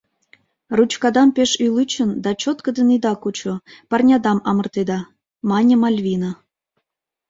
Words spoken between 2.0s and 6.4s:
да чоткыдын ида кучо, парнядам амыртеда,— мане Мальвина.